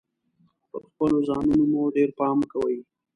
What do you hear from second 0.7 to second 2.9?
پر خپلو ځانونو مو ډیر پام کوﺉ.